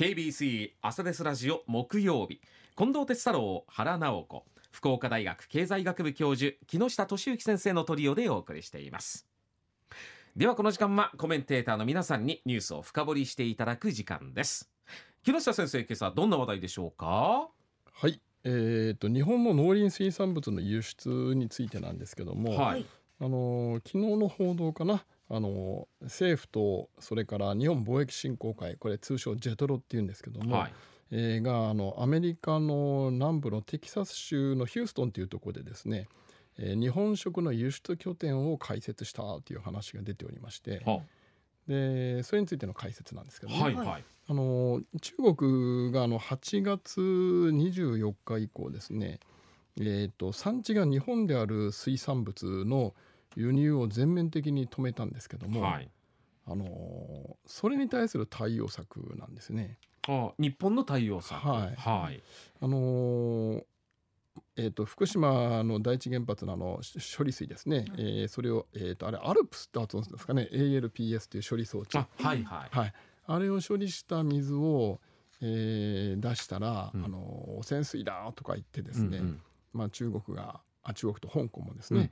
[0.00, 2.40] KBC 朝ですラジオ木曜日。
[2.74, 4.44] 近藤哲太郎原直子。
[4.70, 9.28] 福岡大学経済学部教授木下俊之先生のトリオでお送りしています。
[10.34, 14.70] ではこの時間はコメンテーターの皆さんにニュースを深掘りしていただく時間です。
[15.22, 17.50] 木下先生今朝どんな話題でしょうか？
[17.92, 18.22] はい。
[18.44, 22.86] えーと、日本の農林水産物の輸出についてなんですけども、はい、
[23.20, 30.72] あの昨日の報道かなあの政府とそれから日本貿易振興会これ通称ジェトロっていうんですけども、はい、
[31.12, 36.08] えー、があのアメリカの南部のテキサス州のヒューストンというところでですね、
[36.58, 41.00] えー、日本食の輸出拠点を開設したという話が出ておりまして、は
[41.68, 49.20] でそれについての解説なんですけどね、はいはい、あの中国があの8月24日以降ですね、
[49.78, 52.94] えーと、産地が日本である水産物の
[53.36, 55.90] 輸入を全面的に止めたんですけども、はい、
[56.46, 59.78] あのそれに対する対応策なんですね。
[60.08, 62.22] あ日本の対応策、はい、はい、
[62.60, 63.62] あの
[64.56, 66.80] えーと、福島の第一原発のあの
[67.16, 70.48] 処理水ですね、うん、えー、それを、えーと、あれアルプスって発音するんですかね。
[70.52, 71.96] ALPS という処理装置。
[71.96, 72.92] はいはい、はい、
[73.26, 75.00] あれを処理した水を、
[75.40, 77.18] えー、出したら、うん、あの
[77.58, 79.40] 汚染水だとか言ってですね、うんうん、
[79.72, 82.10] まあ、中国があ中国と香港もですね、うん、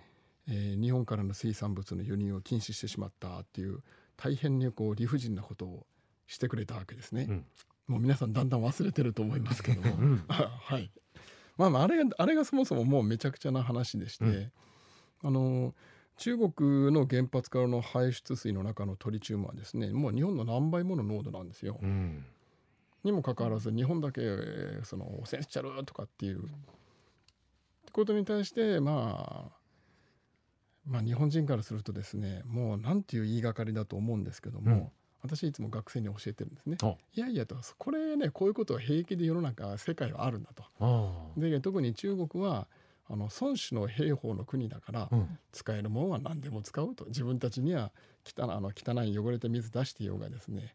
[0.49, 3.81] えー、日本からの水産物の輸入を禁止してしまったっていう
[4.17, 5.87] 大変にこう理不尽なことを
[6.27, 7.45] してくれたわけですね。
[7.87, 10.91] もう皆さんだんだん忘れてると思いますけども、 はい、
[11.57, 14.53] まあ、まああれがあれがそもそももうめちゃくちゃな話でして、うん、
[15.23, 15.75] あの
[16.19, 21.79] 中国の原発からの排出水の中のトリチウムはですねもう日本の何倍もの濃度なんですよ。
[21.81, 22.25] うん、
[23.05, 24.21] にもかかわらず日本だけ
[24.85, 26.49] その汚染しちゃうとかっていう、っ
[27.87, 29.58] てことに対してまあ
[30.89, 34.91] まあ日本人からするとですねもうなんていう言いがかりだと思うんですけども、
[35.23, 36.77] 私いつも学生に教えてるんですね。
[37.15, 41.33] いやいやとこれねこういうことは平気で世の中世界はあるんだと。
[41.37, 42.67] で特に中国は
[43.11, 47.07] あの孫子の兵法の国だから、うん、使えるものは何でも使うと。
[47.07, 47.91] 自分たちには
[48.25, 50.75] 汚あの汚い汚れた水出していようがですね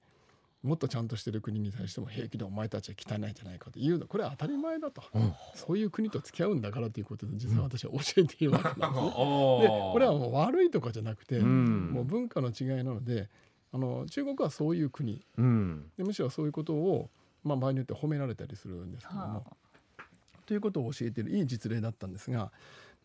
[0.64, 8.88] もっとちゃんとしてる国に対しても平気でお前たちは汚いんじゃないかというのこれは当たり前だと、うん、そういう国と付き合うんだからということで実は私は教えているわけなんですね。
[8.96, 13.30] でこれはもう悪いとかじゃなくて、うん、もう文化の違いなので
[13.74, 17.10] あの中国はそういう国、うん、でむしろそういうことを、
[17.44, 19.26] まあ、場合によって褒められたりするんですけども。
[19.26, 20.04] はあ、
[20.46, 22.52] ということを教えているいい実例だったんですが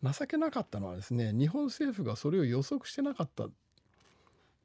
[0.01, 3.47] 情けなかったのはですね日本政府がそれを予測してなかった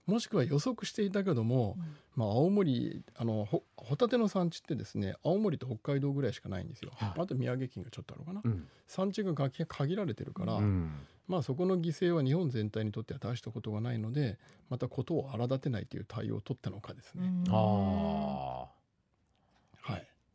[0.07, 10.93] もしくは予測していたけども、うん、まあ、青森あのホタテの産地ってですね青森と北海道ぐらいしかないんですよ、はあ、あと宮城県がちょっとあるかな、うん、産地が限られてるから、うん、
[11.27, 14.39] まあ、そこの犠牲は日本全体にとっては大したことがないので
[14.69, 17.31] またことを荒立てないという対応を取ったのかですね。
[17.49, 18.84] あはい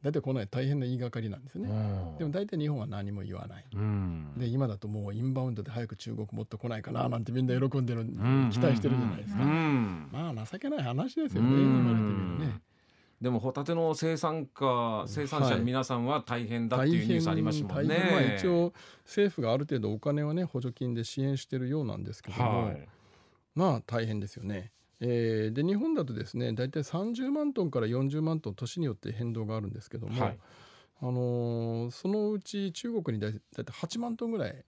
[0.02, 1.68] 大体この大変な言いがかりなんですね。
[2.18, 3.66] でも大体日本は何も言わない。
[4.38, 9.44] で今だともうインバウンドで早く中国もっと来ないかななんてみんな喜んでる、期待してるじゃないですか。
[9.44, 12.62] まあ情けない話ですよね言われてみるね。
[13.22, 17.96] でもホタテの生産家生産者の皆さんは大変だっていうニュースありましたもんね。
[17.96, 18.74] はい、まあ一応
[19.04, 22.88] 政府がある程度お金はね補助金で支援してるようなんですけども、はい、
[23.56, 24.72] まあ大変ですよね。
[25.02, 30.38] えー、で日本だとですね大体30万トンから40万トン年によって変動があるんですけども、はい、
[31.02, 34.66] あのー、そのうち中国に大体8万トンぐらい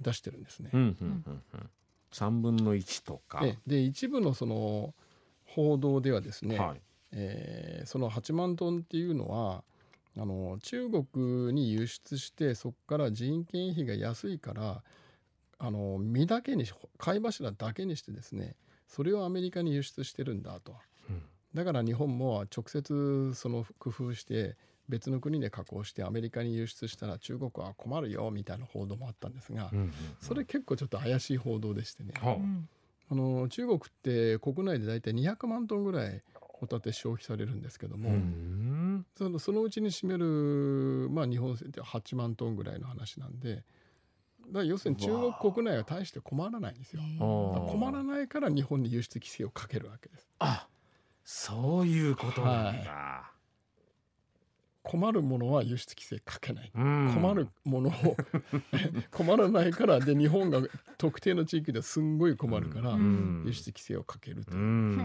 [0.00, 0.70] 出してるんですね。
[0.72, 1.70] うんうんうんうん、
[2.12, 3.42] 3分の1とか。
[3.66, 4.94] で一部のその
[5.44, 6.80] 報道ではですね、はい
[7.12, 9.64] えー、その8万トンっていうのは
[10.18, 14.82] あの中国に輸出してそこから人件費が安いから
[15.58, 16.64] あの身だけに
[16.98, 18.54] 貝柱だけにしてですね
[18.86, 20.76] それをアメリカに輸出してるんだと、
[21.10, 21.22] うん、
[21.54, 24.56] だから日本も直接その工夫して
[24.88, 32.36] 別の国で加工してアメリカに輸出したら中国は困るよみたいな報道もあったんですが、うんうんうん、それ結構ちょっと怪しい報道でしてね、あ。
[33.14, 38.10] の中国って国内で大体200万トンぐらいホタテ消費されるんですけども、
[39.16, 43.64] そのそのうちに占める、まあ、日本船って8万トンぐらいの話なんで。
[44.52, 47.02] だ要するに中国国内は大して困らないんですよ。
[47.70, 50.28] 困らないから日本に輸出規制をかけるわけです。
[50.38, 50.68] あ
[51.24, 52.90] そういうことなんだ。
[52.90, 53.36] はい。
[54.86, 58.16] 困るものは輸出規制かけない、うん、困るものを
[59.10, 60.60] 困らないからで日本が
[60.96, 64.96] 特定の地域ですんごい困るから輸出規制をかけると、うん、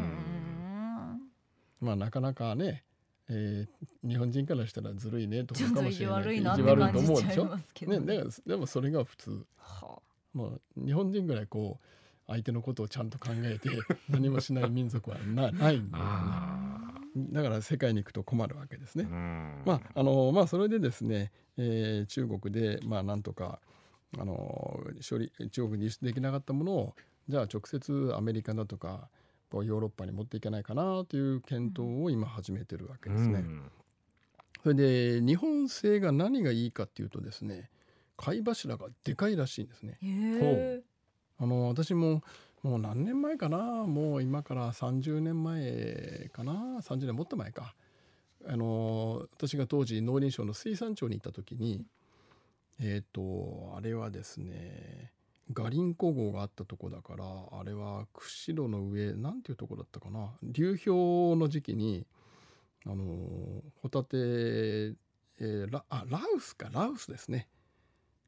[1.80, 2.84] まあなかなかね、
[3.34, 7.46] えー、日本人からしたらずるいねとかかもしれない意地悪いと思うでしょ？
[7.88, 9.46] ね、ででもそれが普通。
[9.58, 10.00] はあ、
[10.34, 11.86] もう日本人ぐらいこう
[12.28, 13.70] 相手のことをちゃんと考えて
[14.10, 16.12] 何もしない民族はなないんだよね。
[17.32, 19.06] だから世界に行くと困るわけですね。
[19.06, 23.60] うんまああのまあそれでですね、えー中国でまあなんとか
[24.18, 24.80] あの
[25.10, 26.96] 処理中国に輸出できなかったものを
[27.30, 29.10] じゃあ直接アメリカだとか
[29.64, 33.40] ヨーロッパに持っていけないかなという検討を今始めてるわけですね。
[33.40, 33.72] うん
[34.64, 37.70] それで日本製が何がいいかっていうとですね
[38.16, 39.98] 貝柱がでかいらしいんですね。
[41.40, 42.22] あの私も
[42.62, 47.74] もう何年前かなもう今から30年前かな30年もっと前か
[48.46, 51.84] あの私が当時農林省の水産庁に行った時に
[52.80, 55.12] えっ、とあれはですね
[55.54, 60.32] ガリンコ号があったとこだからあれは釧路の上なんていうとこだったかな？
[60.44, 62.06] 流氷の時期に
[62.86, 63.06] あの
[63.82, 66.70] ホタテ、えーラあラウスか。
[66.72, 67.48] ラウスですね、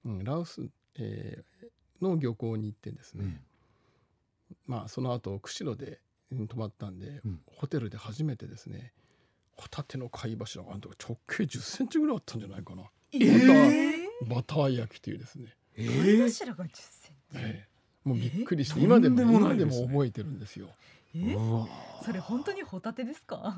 [0.06, 0.69] うん、ラウス、
[1.00, 1.68] えー
[2.01, 3.42] の漁港に行ってですね、
[4.68, 6.01] まあその後釧路で
[6.31, 7.39] うん泊まったんで、うん。
[7.45, 8.92] ホテルで初めてですね。
[9.56, 12.83] ホタテの貝柱があの時直径1 0センチぐらいあったんじゃないかな。
[13.13, 13.19] え
[14.27, 17.03] バター焼きというですね、え貝ー柱が10センチ？
[17.35, 18.07] ええ。
[18.07, 18.83] もうびっくりしてえ？
[18.83, 20.68] 今でもとんでもな今でも覚えてるんですよ。
[22.03, 23.56] それ本当にホタテですか？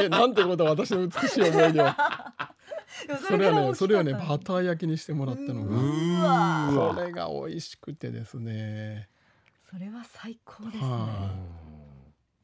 [0.00, 0.08] え？
[0.10, 1.86] なんてことは私の美しい思い出を。
[3.26, 4.38] それはねそれはねバー。
[4.38, 5.68] ター焼きにしてもらったのう
[6.22, 9.08] がこれが美味しくてですね。
[9.70, 10.82] それは最高ですね。
[10.82, 11.34] は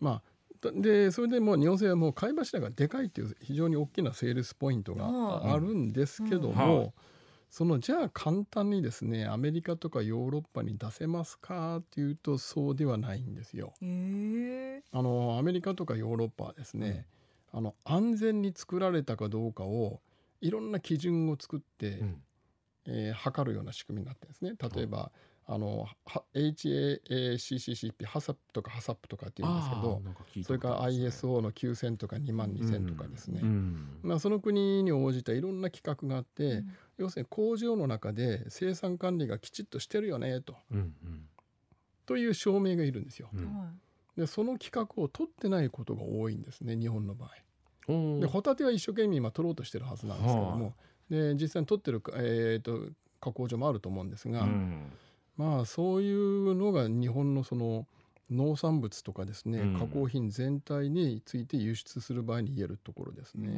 [0.01, 6.93] まあでそれでもう日本製はもう貝柱がでかいっていう非常に大きなセールスポイントがあるんですけどうんも、はい
[7.51, 13.75] そのじゃあ簡単にですねアメリカとかヨーロッパに出せますかっていうとそうではないんですよ。
[14.93, 17.07] あのアメリカとかヨーロッパはですね、
[17.53, 20.01] あの安全に作られたかどうかを
[20.41, 22.23] いろんな基準を作って、うん
[22.87, 24.55] えー測るような仕組みになってるんですね。
[24.75, 25.11] 例えば、
[25.53, 33.99] あのは HACCP ハサップとかハサップとかって言うんですけどあーなんか聞いたそれから ISO の9000とか2万2000とかですね、うん。
[34.05, 36.73] まあ、その国に応じたいろんな規格があって、うん。
[36.99, 40.55] 要するに工場の中で生産管理がきちっとしてるよねと。
[40.71, 40.95] うん
[42.07, 43.29] という証明がいるんですよ。
[44.17, 48.21] でその規格を取ってないことが多いんですね日本の場合。
[48.21, 50.75] でホタテは一生懸命今取ろうとしてるはずなんですけども、
[51.09, 54.93] で実際に取ってる、えー、と加工場もあると思うんですが、うん
[55.41, 57.87] まあそういうのが日本のその
[58.31, 59.79] 農産物とかですね、うん。
[59.79, 63.55] 加工品全体について輸出する場合に言えるところですね。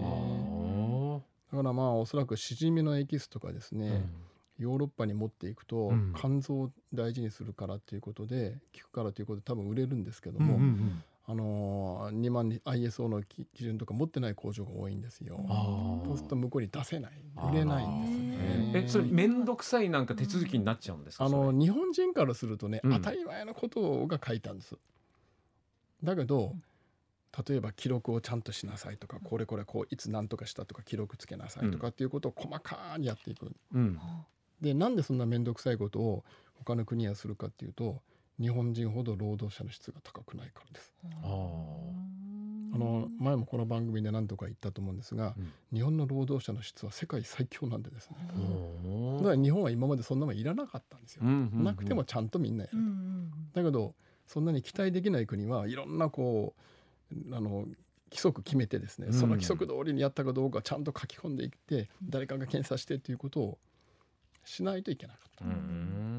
[1.51, 4.09] だからまあおそらくしじみのエキスとかですね、
[4.59, 6.15] ヨーロッパに持っていくとうん。
[6.17, 11.03] 肝臓を大事にするからということで効くからということで多分売れるんですけどうんも、うんうん
[11.33, 15.41] あのー2万に ISO の基基準とか持ってない工場が多いんですよ。
[16.05, 17.13] そうすると向こうに出せない。
[17.51, 18.73] 売れないんですね。
[18.75, 22.93] えそれ面倒くさいなんか手続きになっちゃうんですかあの日本人からするとね、うん。
[22.93, 24.77] 当たり前のことが書いたんです。
[26.05, 26.55] だけど
[27.49, 33.51] 例えば記録をちゃんとしなさいとかこれこれこういつ何とかしたとか記録つけなさいとかっていうことを細かにやっていく。
[33.73, 33.99] うん。
[34.61, 36.25] でなんでそんな面倒くさいことを
[36.55, 38.03] 他の国はするかっていうと
[38.43, 40.93] 日本人ほど労働者の質が高くないからです。
[41.23, 41.93] あ
[42.75, 45.53] あの前もこの番組で何とか言ったと思うんですが、うん。
[45.73, 48.17] 日本の労働者の質は世界最強なんでですね。
[49.19, 51.23] だから日本は今までそんなもんいらなかったんですよ。
[51.25, 51.65] うんうんうん。
[51.65, 53.95] なくてもちゃんとみんなやるうんうんだけど
[54.27, 56.55] そんなに期待できない国はいろんなこ
[57.13, 57.67] うあの
[58.11, 59.13] 規則決めてですね、うん。
[59.13, 63.59] その規則通りにやったかどうかちゃんと書き込んでいって誰かが検査してということを
[64.45, 65.45] しないといけなかった。
[65.45, 66.12] うん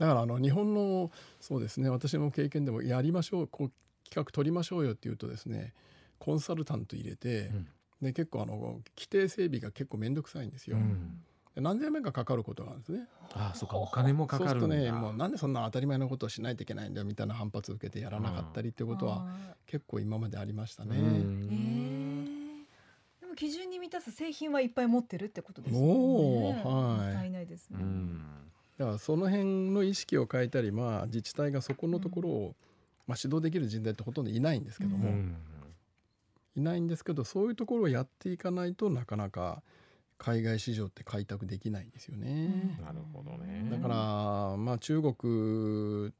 [0.00, 3.70] だからあの日本のそうですね私の経験でもやりましょうこう
[4.08, 5.74] 企画取りましょうよっていうとですね
[6.18, 7.68] コンサルタント入れて、うん
[8.00, 10.78] で結構あの規定整備が結構面倒くさいんですよ。
[10.78, 11.22] うん
[11.54, 13.06] で何千万かかかることがあるんですね。
[13.34, 20.96] あそうかお金もかかるんだそうするとねもうなんでそんな当たり前のことをしないといけないんだよみたいな反発を受けてやらなかったりっていうことはあ結構今までありましたね。
[20.96, 26.62] うんーへーでも基準に満たす製品はいっぱい持ってるってことですよおね。
[26.64, 27.78] ーはいもったいないですね。
[28.80, 32.54] うんだからその辺の意識を変えたり、まあ、自治体がそこのところを、
[33.06, 35.36] まあ、指導できる人材ってほとんどいないんですけども、うん。
[36.56, 39.62] いないんですけどそういうところをやっていかないとなかなか
[40.18, 42.78] 海外市場って開拓できないんですよね。
[42.82, 43.68] なるほどね。
[43.70, 46.12] だから、まあ、中国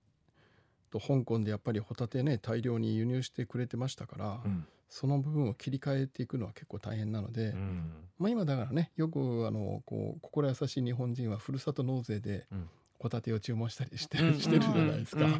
[0.91, 7.93] と香港でやっぱりホタテね大量に輸入してくれてましたから、うんその部分を切り替えていくのは結構大変なので、うん。
[8.19, 12.69] まあ、今だからねよくあのこう心優しい日本人はふるさと納税でうん。
[12.99, 14.39] ホタテを注文したりして,、うん。
[14.39, 15.25] してるじゃないですか。
[15.25, 15.39] うんは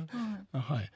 [0.55, 0.87] いはい、い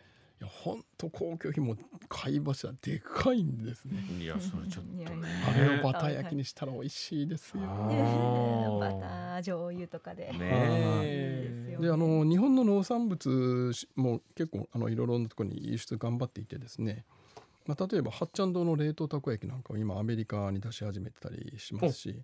[0.40, 1.76] や本当高級品も
[2.08, 3.98] 貝柱でかいんですね。
[4.18, 5.28] いやそれちょっとね。
[5.28, 7.60] やあれをバター焼きにしたら美味しいですよ。
[8.80, 10.32] バター醤油とかで。
[10.32, 11.86] ねいいえですよね。
[11.86, 17.04] であの日本の農産物も結構あのいろいろなところに輸出頑張っていてですね
[17.66, 22.22] まあ、例えば八ちゃん堂の冷凍たこ焼きなんかは今アメリカに出し始めてたりしますし、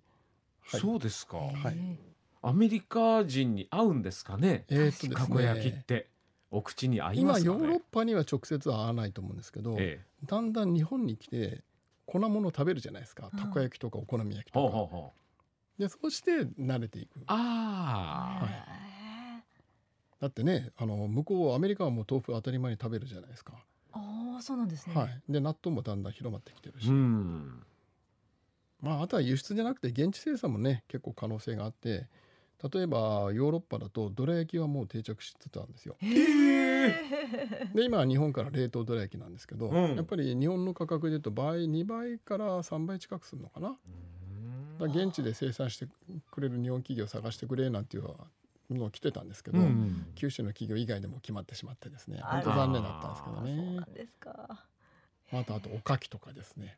[0.61, 1.75] はい、そうですか、はい。
[1.75, 1.97] え
[2.43, 4.65] アメリカ人に合うんですかね？
[4.69, 6.07] えーっとですたこ焼きっねて。
[6.49, 7.59] お口に合いま今すかね？
[7.59, 10.05] ヨーロッパには直接は合わないと思うんですけど、ええ。
[10.25, 11.63] だんだん日本に来て
[12.05, 13.29] 粉物食べるじゃないですか。
[13.31, 13.39] うん。
[13.39, 15.13] たこ焼きとかお好み焼きとか、ほうほ
[15.77, 17.21] うでそうして慣れていく。
[17.27, 19.43] ああ、へ
[20.19, 23.55] だってねあの向こうアメリカはもう豆腐当たり前に食べるじゃないですか、ー
[24.41, 24.95] そうなんですね。
[24.95, 27.63] はい、で納豆もだんだん広まってきてるし、うん
[28.81, 32.07] まあ、あとは輸出じゃなくて現地生産もね結構可能性があって
[32.73, 35.95] 例えばヨーロッパだとどら焼きはもう定着しつつあるんですよ。
[37.73, 43.69] で今は日本から冷凍どら焼きなんですけど、うんやっぱり日本の価格でいうと倍2倍から3倍近くするのかな。
[43.69, 45.87] だから現地で生産して
[46.31, 48.03] くれる日本企業を探してくれなんていう
[48.79, 50.07] のが来てたんですけど、うん。
[50.15, 54.65] 九州の企業以外でも決まってしまってですね本当残念だったんですけどそうねなんですか。
[55.33, 56.77] あとあとおかきとかですね。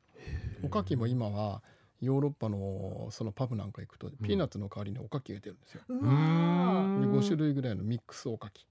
[0.63, 1.61] おかきも今は
[2.01, 5.81] ヨーロッパのそのパブなんか行くとピーナッツの代わりにおかきが出るんですよ。
[5.87, 8.67] うで5種類ぐらいのミックスおかき。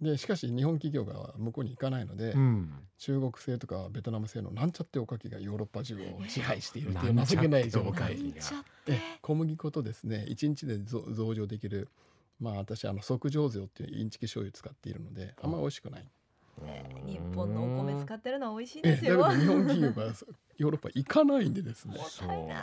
[0.00, 2.72] でしかし日本企業が向こうに行かないので、うん。
[2.98, 8.42] 中国製とかベトナム製のなんちゃっておかきがヨーロッパ中を支配しているという情けない状態でて。
[9.22, 11.88] 小麦粉とですね1日で増増上できる
[12.40, 16.08] まあ私あの即上塩っていうインチキ醤油使っているのであんまり美味しくない。
[17.06, 19.22] 日本のお米使ってるのは美味しいえですよ。
[19.22, 20.04] だけど日本企業が
[20.56, 21.96] ヨーロッパ行かないんでですね。
[21.96, 22.58] もったいない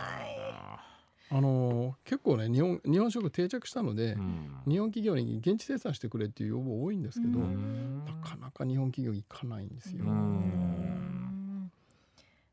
[1.32, 4.52] あのー結構ね日本日本食定着したので、うん。
[4.68, 10.06] 日本企業に現地生産してくれっていう要望多いんですけど、うなんかなか日本企業行かないんですよ。
[10.06, 10.14] ううん。
[10.14, 11.72] ん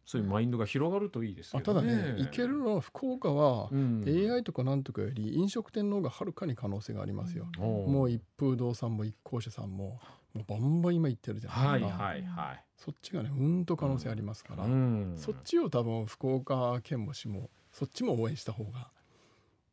[0.05, 4.05] そういうマインドが広がるといいですあただねね行けるのは福岡はうん。
[4.07, 7.47] AI とかなんとかより飲食店の方がはるかに可能性がありますよ。
[7.59, 10.01] もう一風堂さんも一向社さんも
[10.35, 12.03] もうバンバン今行ってるじゃないですか。
[12.03, 12.65] はいはいはい。
[12.77, 15.15] そっちがねうんと可能性ありますから、うん。
[15.17, 18.91] そっちを多分福岡県も市もそっちも応援した方が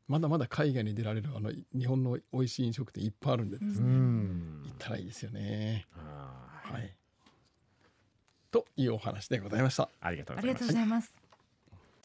[0.08, 5.86] まだまだ海外に出られるあの日本の美味しい飲食店いっぱいあるんでですうね、ん行ったらいいですよね。
[6.64, 6.96] はい。
[8.52, 9.90] というお話でございました。
[10.02, 11.19] ありがとうありがございますとうございます。